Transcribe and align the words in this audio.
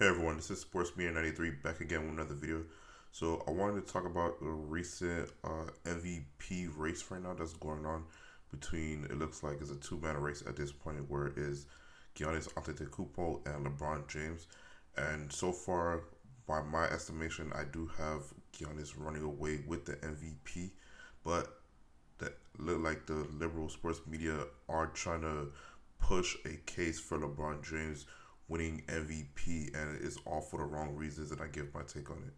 Hey 0.00 0.06
everyone, 0.06 0.36
this 0.36 0.48
is 0.52 0.60
Sports 0.60 0.92
Media 0.96 1.12
93 1.12 1.50
back 1.64 1.80
again 1.80 2.02
with 2.02 2.10
another 2.10 2.34
video. 2.34 2.62
So 3.10 3.42
I 3.48 3.50
wanted 3.50 3.84
to 3.84 3.92
talk 3.92 4.06
about 4.06 4.38
the 4.38 4.46
recent 4.46 5.28
uh, 5.42 5.70
MVP 5.86 6.70
race 6.76 7.04
right 7.10 7.20
now 7.20 7.34
that's 7.34 7.54
going 7.54 7.84
on 7.84 8.04
between, 8.52 9.06
it 9.06 9.18
looks 9.18 9.42
like 9.42 9.56
it's 9.60 9.72
a 9.72 9.74
two-man 9.74 10.16
race 10.18 10.44
at 10.46 10.54
this 10.54 10.70
point 10.70 11.10
where 11.10 11.26
it 11.26 11.36
is 11.36 11.66
Giannis 12.14 12.46
Antetokounmpo 12.54 13.44
and 13.44 13.66
LeBron 13.66 14.06
James. 14.06 14.46
And 14.96 15.32
so 15.32 15.50
far, 15.50 16.04
by 16.46 16.62
my 16.62 16.84
estimation, 16.84 17.52
I 17.52 17.64
do 17.64 17.90
have 17.98 18.22
Giannis 18.56 18.92
running 18.96 19.24
away 19.24 19.64
with 19.66 19.84
the 19.84 19.94
MVP, 19.94 20.70
but 21.24 21.58
that 22.18 22.38
look 22.56 22.78
like 22.84 23.06
the 23.06 23.26
liberal 23.36 23.68
sports 23.68 24.00
media 24.06 24.44
are 24.68 24.86
trying 24.86 25.22
to 25.22 25.48
push 26.00 26.36
a 26.44 26.56
case 26.70 27.00
for 27.00 27.18
LeBron 27.18 27.68
James 27.68 28.06
winning 28.48 28.82
MVP, 28.88 29.74
and 29.74 30.02
it's 30.02 30.18
all 30.26 30.40
for 30.40 30.58
the 30.58 30.64
wrong 30.64 30.94
reasons, 30.94 31.30
and 31.30 31.40
I 31.40 31.46
give 31.48 31.72
my 31.74 31.82
take 31.82 32.10
on 32.10 32.18
it. 32.26 32.32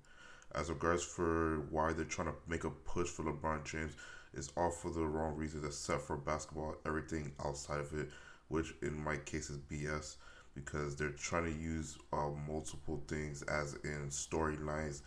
As 0.54 0.68
regards 0.68 1.04
for 1.04 1.60
why 1.70 1.92
they're 1.92 2.04
trying 2.04 2.28
to 2.28 2.34
make 2.48 2.64
a 2.64 2.70
push 2.70 3.08
for 3.08 3.22
LeBron 3.22 3.64
James, 3.64 3.94
it's 4.34 4.52
all 4.56 4.70
for 4.70 4.90
the 4.90 5.06
wrong 5.06 5.36
reasons, 5.36 5.64
except 5.64 6.02
for 6.02 6.16
basketball. 6.16 6.76
Everything 6.86 7.32
outside 7.44 7.80
of 7.80 7.92
it, 7.94 8.10
which 8.48 8.74
in 8.82 8.98
my 9.02 9.16
case 9.16 9.50
is 9.50 9.58
BS, 9.58 10.16
because 10.54 10.96
they're 10.96 11.10
trying 11.10 11.44
to 11.44 11.58
use 11.60 11.96
uh, 12.12 12.28
multiple 12.48 13.02
things, 13.06 13.42
as 13.42 13.74
in 13.84 14.08
storylines, 14.08 15.02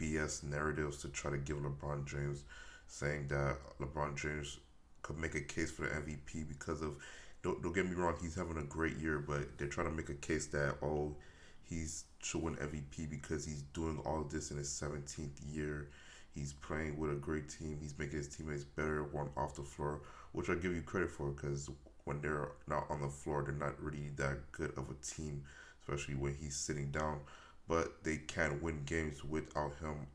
BS 0.00 0.42
narratives, 0.42 0.98
to 0.98 1.08
try 1.08 1.30
to 1.30 1.38
give 1.38 1.58
LeBron 1.58 2.04
James, 2.06 2.44
saying 2.88 3.28
that 3.28 3.56
LeBron 3.80 4.16
James 4.16 4.58
could 5.02 5.18
make 5.18 5.34
a 5.34 5.40
case 5.40 5.70
for 5.70 5.82
the 5.82 5.88
MVP 5.88 6.48
because 6.48 6.82
of 6.82 6.96
don't, 7.42 7.62
don't 7.62 7.74
get 7.74 7.88
me 7.88 7.94
wrong, 7.94 8.14
he's 8.20 8.34
having 8.34 8.56
a 8.58 8.62
great 8.62 8.98
year, 8.98 9.18
but 9.18 9.58
they're 9.58 9.68
trying 9.68 9.88
to 9.88 9.92
make 9.92 10.08
a 10.08 10.14
case 10.14 10.46
that 10.48 10.76
oh, 10.82 11.14
he's 11.62 12.04
should 12.22 12.42
win 12.42 12.54
MVP 12.56 13.10
because 13.10 13.44
he's 13.44 13.62
doing 13.74 14.00
all 14.04 14.22
this 14.22 14.50
in 14.50 14.56
his 14.56 14.68
17th 14.68 15.40
year. 15.52 15.88
He's 16.34 16.52
playing 16.52 16.98
with 16.98 17.10
a 17.10 17.16
great 17.16 17.48
team. 17.48 17.78
He's 17.80 17.98
making 17.98 18.18
his 18.18 18.28
teammates 18.28 18.64
better 18.64 19.02
one 19.02 19.28
off 19.36 19.56
the 19.56 19.62
floor, 19.62 20.02
which 20.32 20.48
I 20.48 20.54
give 20.54 20.74
you 20.74 20.82
credit 20.82 21.10
for 21.10 21.30
because 21.30 21.68
when 22.04 22.20
they're 22.20 22.52
not 22.68 22.86
on 22.90 23.02
the 23.02 23.08
floor, 23.08 23.42
they're 23.42 23.54
not 23.54 23.80
really 23.82 24.10
that 24.16 24.50
good 24.52 24.72
of 24.76 24.88
a 24.90 24.94
team, 25.04 25.42
especially 25.80 26.14
when 26.14 26.36
he's 26.40 26.56
sitting 26.56 26.90
down. 26.90 27.20
But 27.68 28.02
they 28.04 28.16
can 28.16 28.60
win 28.60 28.82
games 28.86 29.24
without 29.24 29.72
him 29.80 30.06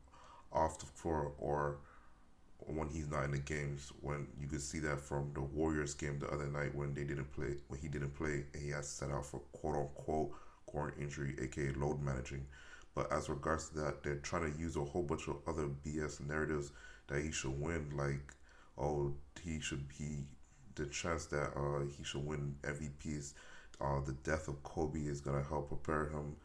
off 0.52 0.78
the 0.78 0.86
floor 0.86 1.32
or 1.38 1.78
when 2.68 2.88
he's 2.88 3.08
not 3.08 3.24
in 3.24 3.30
the 3.32 3.38
games. 3.38 3.92
When 4.00 4.26
you 4.40 4.46
could 4.46 4.60
see 4.60 4.78
that 4.80 5.00
from 5.00 5.30
the 5.34 5.40
Warriors 5.40 5.94
game 5.94 6.18
the 6.18 6.28
other 6.28 6.46
night 6.46 6.74
when 6.74 6.94
they 6.94 7.04
didn't 7.04 7.32
play, 7.32 7.54
when 7.68 7.80
he 7.80 7.88
didn't 7.88 8.14
play, 8.16 8.44
and 8.52 8.62
he 8.62 8.70
had 8.70 8.84
set 8.84 9.10
out 9.10 9.26
for 9.26 9.40
quote 9.52 9.76
unquote 9.76 10.32
groin 10.70 10.92
injury, 11.00 11.34
aka 11.40 11.72
load 11.72 12.02
managing. 12.02 12.46
But 12.94 13.12
as 13.12 13.28
regards 13.28 13.68
to 13.70 13.78
that, 13.80 14.02
they're 14.02 14.16
trying 14.16 14.52
to 14.52 14.58
use 14.58 14.76
a 14.76 14.84
whole 14.84 15.02
bunch 15.02 15.28
of 15.28 15.36
other 15.46 15.68
BS 15.86 16.26
narratives 16.26 16.72
that 17.06 17.22
he 17.22 17.32
should 17.32 17.58
win, 17.60 17.90
like 17.96 18.34
oh 18.76 19.14
he 19.42 19.60
should 19.60 19.88
be 19.88 20.24
the 20.74 20.86
chance 20.86 21.26
that 21.26 21.52
uh, 21.56 21.84
he 21.96 22.04
should 22.04 22.26
win 22.26 22.54
MVPs. 22.62 23.34
Uh, 23.80 24.00
the 24.04 24.12
death 24.24 24.48
of 24.48 24.62
Kobe 24.62 25.00
is 25.00 25.20
gonna 25.20 25.42
help 25.42 25.68
prepare 25.68 26.08
him 26.08 26.36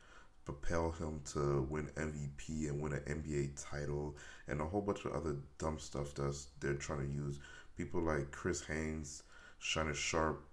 propel 0.45 0.91
him 0.91 1.21
to 1.33 1.65
win 1.69 1.87
MVP 1.95 2.69
and 2.69 2.81
win 2.81 2.93
an 2.93 3.01
NBA 3.23 3.63
title 3.69 4.15
and 4.47 4.59
a 4.61 4.65
whole 4.65 4.81
bunch 4.81 5.05
of 5.05 5.13
other 5.13 5.37
dumb 5.57 5.79
stuff 5.79 6.13
that 6.15 6.37
they're 6.59 6.73
trying 6.73 7.07
to 7.07 7.13
use. 7.13 7.39
People 7.77 8.01
like 8.01 8.31
Chris 8.31 8.61
Haynes, 8.65 9.23
Shannon 9.59 9.93
Sharpe, 9.93 10.43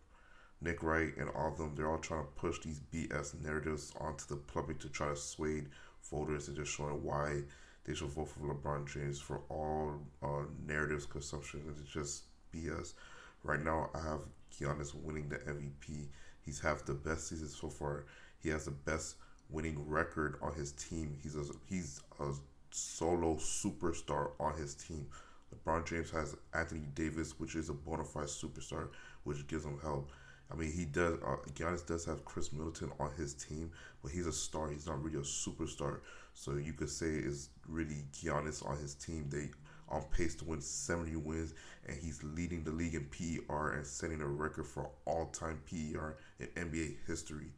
Nick 0.61 0.83
Wright, 0.83 1.17
and 1.17 1.31
all 1.31 1.49
of 1.49 1.59
them, 1.59 1.75
they're 1.75 1.91
all 1.91 1.99
trying 1.99 2.23
to 2.23 2.31
push 2.37 2.61
these 2.61 2.81
BS 2.93 3.41
narratives 3.43 3.93
onto 4.01 4.27
the 4.27 4.37
public 4.37 4.79
to 4.81 4.89
try 4.89 5.09
to 5.09 5.17
sway 5.17 5.65
voters 6.11 6.49
and 6.49 6.57
just 6.57 6.73
showing 6.73 7.03
why 7.03 7.43
they 7.85 7.95
should 7.95 8.09
vote 8.09 8.29
for 8.29 8.41
LeBron 8.41 8.93
James 8.93 9.19
for 9.19 9.41
all 9.49 10.01
uh, 10.23 10.45
narratives 10.67 11.07
consumption. 11.07 11.63
It's 11.81 11.91
just 11.91 12.25
BS. 12.55 12.95
Right 13.43 13.63
now, 13.63 13.91
I 13.95 14.03
have 14.03 14.21
Giannis 14.53 14.95
winning 14.95 15.29
the 15.29 15.37
MVP. 15.37 16.09
He's 16.43 16.61
have 16.61 16.85
the 16.85 16.95
best 16.95 17.29
season 17.29 17.49
so 17.49 17.69
far. 17.69 18.05
He 18.39 18.49
has 18.51 18.67
the 18.67 18.71
best 18.71 19.17
winning 19.51 19.89
record 19.89 20.37
on 20.43 20.55
his 20.55 20.73
team. 20.73 21.17
He's 21.23 21.37
a 21.37 21.45
he's 21.69 22.01
a 22.21 22.33
solo 22.71 23.37
superstar 23.37 24.31
on 24.39 24.55
his 24.57 24.75
team. 24.75 25.07
LeBron 25.55 25.87
James 25.87 26.11
has 26.11 26.37
Anthony 26.55 26.87
Davis, 26.95 27.39
which 27.39 27.57
is 27.57 27.69
a 27.69 27.75
bona 27.75 28.05
fide 28.05 28.27
superstar, 28.27 28.89
which 29.25 29.47
gives 29.49 29.65
him 29.65 29.79
help. 29.83 30.11
I 30.53 30.57
mean, 30.57 30.73
he 30.73 30.85
does. 30.85 31.15
Uh, 31.25 31.37
Giannis 31.55 31.87
does 31.87 32.05
have 32.07 32.25
Khris 32.25 32.53
Middleton 32.53 32.91
on 32.99 33.11
his 33.17 33.35
team, 33.35 33.71
but 34.03 34.11
he's 34.11 34.27
a 34.27 34.33
star. 34.33 34.71
He's 34.71 34.87
not 34.87 35.03
really 35.03 35.19
a 35.19 35.23
superstar. 35.23 36.01
So 36.35 36.57
you 36.57 36.73
could 36.73 36.91
say 36.91 37.07
is 37.07 37.51
really 37.69 38.05
Giannis 38.13 38.67
on 38.67 38.77
his 38.79 38.95
team. 38.95 39.27
They 39.29 39.51
on 39.89 40.03
pace 40.17 40.35
to 40.37 40.45
win 40.45 40.61
70 40.61 41.17
wins, 41.17 41.55
and 41.87 41.97
he's 41.97 42.23
leading 42.23 42.63
the 42.63 42.71
league 42.71 42.95
in 42.95 43.07
PER 43.07 43.73
and 43.73 43.87
setting 43.87 44.21
a 44.21 44.27
record 44.27 44.67
for 44.67 44.89
all-time 45.05 45.61
PER 45.69 46.17
in 46.39 46.47
NBA 46.47 46.97
history. 47.07 47.53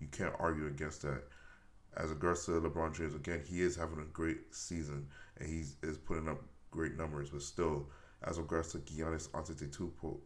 You 0.00 0.08
can't 0.08 0.34
argue 0.38 0.66
against 0.66 1.02
that. 1.02 1.22
As 1.96 2.10
regards 2.10 2.44
to 2.46 2.52
LeBron 2.52 2.96
James, 2.96 3.14
again, 3.14 3.42
he 3.46 3.62
is 3.62 3.76
having 3.76 4.00
a 4.00 4.12
great 4.12 4.52
season 4.54 5.06
and 5.38 5.48
he 5.48 5.64
is 5.86 5.96
putting 5.96 6.28
up 6.28 6.42
great 6.70 6.96
numbers. 6.96 7.30
But 7.30 7.42
still, 7.42 7.86
as 8.24 8.38
regards 8.38 8.72
to 8.72 8.78
Giannis 8.78 9.28
Antetokounmpo, 9.30 10.18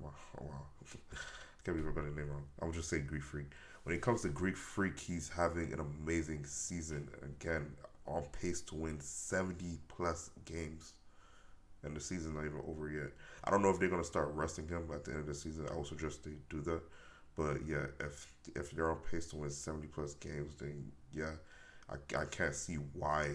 wow, 0.00 0.10
wow. 0.40 0.66
I 1.12 1.16
can't 1.64 1.76
believe 1.76 1.96
I 1.96 2.00
the 2.00 2.10
name 2.10 2.30
wrong. 2.30 2.44
I'm 2.60 2.72
just 2.72 2.90
saying 2.90 3.06
Greek 3.06 3.22
Freak. 3.22 3.46
When 3.84 3.94
it 3.94 4.02
comes 4.02 4.22
to 4.22 4.28
Greek 4.28 4.56
Freak, 4.56 4.98
he's 4.98 5.28
having 5.28 5.72
an 5.72 5.80
amazing 5.80 6.44
season. 6.46 7.08
Again, 7.22 7.70
on 8.06 8.24
pace 8.40 8.60
to 8.62 8.74
win 8.74 9.00
70 9.00 9.78
plus 9.88 10.30
games. 10.44 10.92
And 11.82 11.94
the 11.94 12.00
season's 12.00 12.34
not 12.34 12.46
even 12.46 12.60
over 12.66 12.88
yet. 12.88 13.12
I 13.44 13.50
don't 13.50 13.62
know 13.62 13.70
if 13.70 13.78
they're 13.78 13.88
to 14.00 14.06
start 14.06 14.30
resting 14.32 14.68
him 14.68 14.88
at 14.92 15.04
the 15.04 15.12
end 15.12 15.20
of 15.20 15.26
the 15.26 15.34
season. 15.34 15.66
I 15.70 15.76
would 15.76 15.86
suggest 15.86 16.24
they 16.24 16.32
do 16.48 16.60
that. 16.62 16.82
But 17.36 17.66
yeah, 17.66 17.86
if 18.00 18.32
if 18.54 18.70
they're 18.70 18.90
on 18.90 18.98
pace 19.10 19.26
to 19.28 19.36
win 19.36 19.50
seventy 19.50 19.88
plus 19.88 20.14
games, 20.14 20.54
then 20.56 20.92
yeah, 21.12 21.32
I, 21.90 21.94
I 22.18 22.24
can't 22.26 22.54
see 22.54 22.74
why 22.74 23.30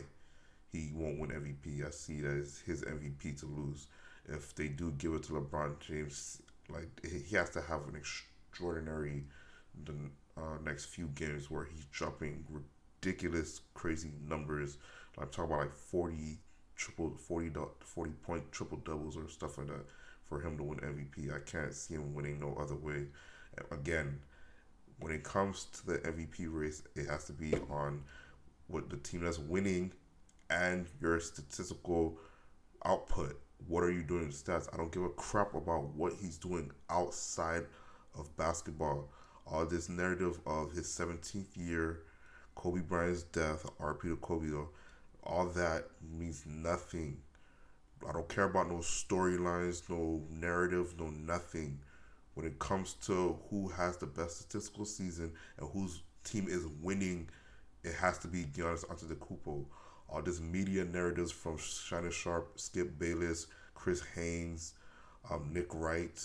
he 0.72 0.92
won't 0.94 1.20
win 1.20 1.32
MVP. 1.32 1.86
I 1.86 1.90
see 1.90 2.22
that 2.22 2.38
as 2.38 2.60
his 2.60 2.84
MVP 2.84 3.40
to 3.42 3.46
lose. 3.46 3.88
If 4.28 4.56
they 4.56 4.68
do 4.68 4.92
give 4.92 5.14
it 5.14 5.24
to 5.24 5.34
LeBron 5.34 5.80
James, 5.80 6.42
like 6.70 6.88
he 7.04 7.36
has 7.36 7.50
to 7.52 7.62
have 7.62 7.88
an 7.88 7.96
extraordinary 7.96 9.24
the 9.86 9.94
uh, 10.38 10.58
next 10.64 10.86
few 10.86 11.08
games 11.08 11.50
where 11.50 11.66
he's 11.66 11.86
dropping 11.92 12.46
ridiculous, 12.50 13.62
crazy 13.74 14.12
numbers. 14.28 14.78
I'm 15.18 15.28
talking 15.30 15.52
about 15.52 15.60
like 15.60 15.74
40 15.74 16.38
triple 16.76 17.14
40, 17.18 17.52
40 17.82 18.12
point 18.24 18.52
triple 18.52 18.78
doubles 18.78 19.18
or 19.18 19.28
stuff 19.28 19.58
like 19.58 19.68
that 19.68 19.86
for 20.26 20.40
him 20.40 20.58
to 20.58 20.64
win 20.64 20.80
MVP. 20.80 21.36
I 21.36 21.40
can't 21.40 21.74
see 21.74 21.96
him 21.96 22.14
winning 22.14 22.40
no 22.40 22.56
other 22.60 22.76
way 22.76 23.08
again, 23.72 24.20
when 25.00 25.14
it 25.14 25.24
comes 25.24 25.66
to 25.66 25.86
the 25.86 25.98
MVP 26.00 26.48
race, 26.50 26.84
it 26.96 27.08
has 27.08 27.26
to 27.26 27.34
be 27.34 27.54
on 27.70 28.04
what 28.68 28.90
the 28.90 28.98
team 28.98 29.22
that's 29.24 29.40
winning 29.40 29.92
and 30.50 30.88
your 31.02 31.20
statistical 31.20 32.18
output. 32.86 33.40
What 33.68 33.84
are 33.84 33.92
you 33.92 34.04
doing 34.04 34.24
in 34.24 34.30
stats? 34.30 34.68
I 34.74 34.78
don't 34.78 34.92
give 34.92 35.04
a 35.04 35.10
crap 35.10 35.54
about 35.54 35.96
what 35.96 36.14
he's 36.20 36.38
doing 36.38 36.72
outside 36.90 37.66
of 38.18 38.36
basketball. 38.38 39.10
All 39.48 39.66
this 39.66 39.90
narrative 39.90 40.40
of 40.46 40.72
his 40.72 40.88
17th 40.88 41.56
year, 41.56 42.04
Kobe 42.56 42.82
Bryant's 42.82 43.24
death, 43.24 43.66
RP 43.80 44.02
to 44.04 44.16
Kobe 44.18 44.52
all 45.24 45.48
that 45.48 45.86
means 46.02 46.44
nothing. 46.48 47.18
I 48.08 48.14
don't 48.14 48.30
care 48.30 48.46
about 48.46 48.70
no 48.70 48.78
storylines, 48.78 49.90
no 49.90 50.24
narrative, 50.30 50.96
no 50.98 51.10
nothing 51.10 51.80
when 52.40 52.48
it 52.48 52.58
comes 52.58 52.94
to 52.94 53.38
who 53.50 53.68
has 53.68 53.98
the 53.98 54.06
best 54.06 54.40
statistical 54.40 54.86
season 54.86 55.30
and 55.58 55.70
whose 55.74 56.04
team 56.24 56.48
is 56.48 56.66
winning, 56.82 57.28
it 57.84 57.94
has 57.96 58.18
to 58.20 58.30
be 58.30 58.46
Giannis 58.46 58.86
Antetokounmpo. 58.86 59.66
All 60.08 60.22
this 60.22 60.40
media 60.40 60.86
narratives 60.86 61.34
from 61.34 61.58
Shannon 61.58 62.12
Sharpe, 62.12 62.58
Skip 62.58 62.98
Bayless, 62.98 63.48
Chris 63.76 64.02
Haynes, 64.16 64.76
um, 65.30 65.50
Nick 65.52 65.68
Wright? 65.74 66.18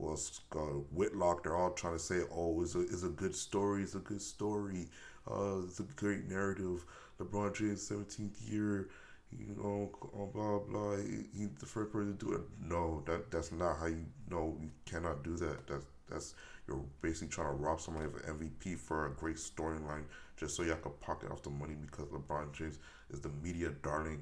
Uh, 0.00 0.58
Whitlock. 0.92 1.42
They're 1.42 1.56
all 1.56 1.70
trying 1.70 1.94
to 1.94 1.98
say, 1.98 2.20
"Oh, 2.30 2.62
it's 2.62 2.74
a 2.76 2.80
it's 2.82 3.02
a 3.02 3.08
good 3.08 3.34
story. 3.34 3.82
It's 3.82 3.94
a 3.94 3.98
good 3.98 4.20
story. 4.22 4.88
Uh, 5.28 5.62
it's 5.64 5.80
a 5.80 5.84
great 5.96 6.28
narrative." 6.28 6.84
LeBron 7.18 7.56
James' 7.56 7.88
17th 7.88 8.36
year 8.46 8.88
you 9.32 9.54
know, 9.56 9.90
blah 10.32 10.58
blah. 10.58 10.96
He, 10.96 11.26
he 11.36 11.46
the 11.58 11.66
first 11.66 11.92
person 11.92 12.16
to 12.16 12.26
do 12.26 12.32
it. 12.32 12.42
No, 12.62 13.02
that 13.06 13.30
that's 13.30 13.52
not 13.52 13.78
how 13.78 13.86
you 13.86 14.04
know. 14.30 14.56
You 14.60 14.70
cannot 14.84 15.22
do 15.24 15.36
that. 15.36 15.66
That's 15.66 15.84
that's 16.08 16.34
you're 16.68 16.82
basically 17.00 17.28
trying 17.28 17.48
to 17.48 17.62
rob 17.62 17.80
somebody 17.80 18.06
of 18.06 18.14
an 18.14 18.38
MVP 18.38 18.78
for 18.78 19.06
a 19.06 19.10
great 19.10 19.36
storyline 19.36 20.04
just 20.36 20.56
so 20.56 20.62
y'all 20.62 20.76
can 20.76 20.92
pocket 21.00 21.30
off 21.30 21.42
the 21.42 21.50
money 21.50 21.74
because 21.80 22.06
LeBron 22.06 22.52
James 22.52 22.78
is 23.10 23.20
the 23.20 23.30
media 23.42 23.70
darling 23.82 24.20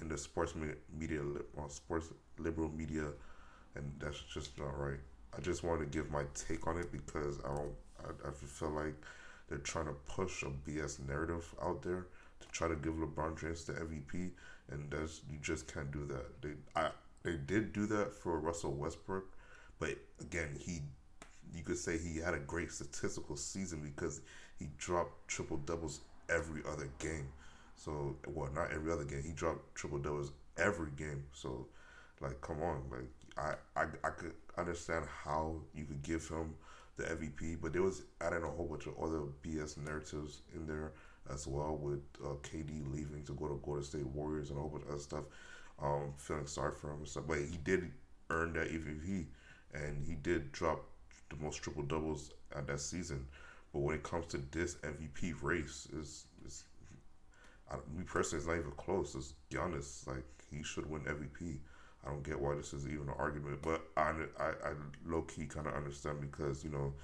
in 0.00 0.08
the 0.08 0.18
sports 0.18 0.54
media, 0.54 0.74
media 0.98 1.20
uh, 1.58 1.68
sports 1.68 2.08
liberal 2.38 2.70
media, 2.70 3.06
and 3.74 3.92
that's 3.98 4.20
just 4.32 4.58
not 4.58 4.78
right. 4.78 5.00
I 5.36 5.40
just 5.40 5.64
wanted 5.64 5.90
to 5.90 5.98
give 5.98 6.10
my 6.10 6.24
take 6.34 6.66
on 6.66 6.78
it 6.78 6.90
because 6.92 7.38
I 7.44 7.48
don't. 7.48 7.72
I, 8.00 8.28
I 8.28 8.32
feel 8.32 8.70
like 8.70 8.94
they're 9.48 9.58
trying 9.58 9.86
to 9.86 9.92
push 9.92 10.42
a 10.42 10.46
BS 10.46 11.06
narrative 11.06 11.54
out 11.62 11.82
there 11.82 12.06
to 12.46 12.52
try 12.52 12.68
to 12.68 12.76
give 12.76 12.94
LeBron 12.94 13.40
James 13.40 13.64
the 13.64 13.74
MVP, 13.74 14.30
and 14.70 14.90
that's 14.90 15.20
you 15.30 15.38
just 15.40 15.72
can't 15.72 15.90
do 15.90 16.06
that. 16.06 16.42
They 16.42 16.50
I 16.74 16.90
they 17.22 17.36
did 17.36 17.72
do 17.72 17.86
that 17.86 18.14
for 18.14 18.38
Russell 18.38 18.72
Westbrook, 18.72 19.24
but 19.78 19.96
again 20.20 20.56
he 20.58 20.80
you 21.54 21.62
could 21.62 21.78
say 21.78 21.98
he 21.98 22.18
had 22.18 22.34
a 22.34 22.38
great 22.38 22.72
statistical 22.72 23.36
season 23.36 23.80
because 23.82 24.20
he 24.58 24.68
dropped 24.78 25.28
triple 25.28 25.58
doubles 25.58 26.00
every 26.28 26.62
other 26.70 26.88
game. 26.98 27.28
So 27.76 28.16
well 28.26 28.50
not 28.54 28.72
every 28.72 28.92
other 28.92 29.04
game. 29.04 29.22
He 29.24 29.32
dropped 29.32 29.74
triple 29.74 29.98
doubles 29.98 30.32
every 30.56 30.90
game. 30.96 31.24
So 31.32 31.66
like 32.20 32.40
come 32.40 32.62
on, 32.62 32.82
like 32.90 33.10
I, 33.36 33.80
I 33.80 33.86
I 34.04 34.10
could 34.10 34.32
understand 34.56 35.04
how 35.24 35.56
you 35.74 35.84
could 35.84 36.02
give 36.02 36.26
him 36.28 36.54
the 36.96 37.04
MVP, 37.04 37.58
but 37.60 37.72
there 37.72 37.82
was 37.82 38.02
adding 38.20 38.42
a 38.42 38.48
whole 38.48 38.66
bunch 38.66 38.86
of 38.86 38.94
other 39.02 39.20
BS 39.44 39.76
narratives 39.76 40.40
in 40.54 40.66
there 40.66 40.92
as 41.32 41.46
well 41.46 41.76
with 41.76 42.00
uh, 42.24 42.34
KD 42.42 42.92
leaving 42.92 43.24
to 43.24 43.32
go 43.32 43.48
to 43.48 43.60
Golden 43.64 43.84
State 43.84 44.06
Warriors 44.06 44.50
and 44.50 44.58
a 44.58 44.60
whole 44.60 44.70
bunch 44.70 44.84
of 44.84 44.90
other 44.90 45.00
stuff. 45.00 45.24
Um, 45.82 46.14
feeling 46.16 46.46
sorry 46.46 46.74
for 46.74 46.90
him 46.90 46.98
and 46.98 47.08
stuff, 47.08 47.24
but 47.28 47.38
he 47.38 47.58
did 47.62 47.90
earn 48.30 48.54
that 48.54 48.68
MVP, 48.68 49.26
and 49.74 50.06
he 50.06 50.14
did 50.14 50.50
drop 50.52 50.84
the 51.28 51.36
most 51.36 51.62
triple 51.62 51.82
doubles 51.82 52.30
at 52.54 52.66
that 52.66 52.80
season. 52.80 53.26
But 53.72 53.80
when 53.80 53.96
it 53.96 54.02
comes 54.02 54.26
to 54.28 54.38
this 54.38 54.76
MVP 54.76 55.34
race, 55.42 55.86
is 55.92 56.24
is 56.46 56.64
me 57.94 58.04
personally, 58.04 58.40
it's 58.40 58.48
not 58.48 58.58
even 58.58 58.70
close. 58.72 59.14
It's 59.14 59.34
Giannis, 59.50 60.06
like 60.06 60.24
he 60.50 60.62
should 60.62 60.88
win 60.88 61.02
MVP. 61.02 61.58
I 62.04 62.10
don't 62.10 62.22
get 62.22 62.40
why 62.40 62.54
this 62.54 62.72
is 62.72 62.86
even 62.86 63.08
an 63.08 63.14
argument, 63.18 63.60
but 63.62 63.82
I, 63.96 64.12
I, 64.38 64.48
I 64.48 64.72
low 65.04 65.22
key 65.22 65.46
kind 65.46 65.66
of 65.66 65.74
understand 65.74 66.20
because 66.20 66.62
you 66.62 66.70
know 66.70 66.94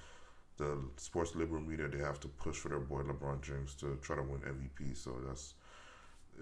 the 0.57 0.77
sports 0.97 1.35
liberal 1.35 1.61
media 1.61 1.87
they 1.87 1.99
have 1.99 2.19
to 2.21 2.27
push 2.27 2.57
for 2.57 2.69
their 2.69 2.79
boy 2.79 3.01
LeBron 3.01 3.41
James 3.41 3.75
to 3.75 3.97
try 4.01 4.15
to 4.15 4.21
win 4.21 4.41
MVP. 4.41 4.95
So 4.95 5.11
that's 5.25 5.55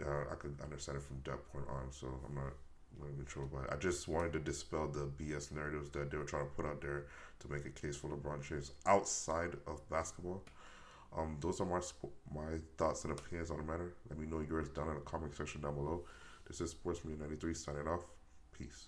uh, 0.02 0.32
I 0.32 0.36
could 0.36 0.56
understand 0.64 0.98
it 0.98 1.04
from 1.04 1.22
that 1.26 1.46
point 1.52 1.66
on. 1.70 1.92
So 1.92 2.08
I'm 2.28 2.36
not 2.36 2.54
in 3.20 3.26
trouble 3.26 3.50
about 3.54 3.66
it. 3.66 3.74
I 3.74 3.78
just 3.78 4.08
wanted 4.08 4.34
to 4.34 4.40
dispel 4.40 4.88
the 4.88 5.10
BS 5.22 5.52
narratives 5.52 5.90
that 5.92 6.12
they 6.12 6.18
were 6.18 6.24
trying 6.24 6.46
to 6.46 6.52
put 6.52 6.66
out 6.66 6.82
there 6.82 7.06
to 7.40 7.48
make 7.52 7.66
a 7.66 7.70
case 7.70 7.96
for 7.96 8.10
LeBron 8.10 8.48
James 8.48 8.72
outside 8.86 9.56
of 9.68 9.88
basketball. 9.90 10.44
Um, 11.16 11.38
those 11.42 11.60
are 11.60 11.66
my 11.66 11.82
my 12.34 12.58
thoughts 12.78 13.04
and 13.04 13.12
opinions 13.18 13.52
on 13.52 13.58
the 13.58 13.64
matter. 13.64 13.94
Let 14.10 14.18
me 14.18 14.28
know 14.28 14.40
yours 14.40 14.70
down 14.70 14.90
in 14.90 14.96
the 14.96 15.02
comment 15.02 15.36
section 15.36 15.62
down 15.62 15.76
below. 15.76 16.06
This 16.48 16.62
is 16.62 16.72
Sports 16.72 17.04
Media 17.04 17.22
93 17.22 17.54
signing 17.54 17.88
off. 17.88 18.06
Peace. 18.58 18.88